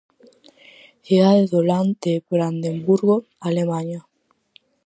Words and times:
Cidade 1.05 1.43
do 1.53 1.59
land 1.69 1.93
de 2.03 2.13
Brandenburgo, 2.31 3.15
Alemaña. 3.49 4.01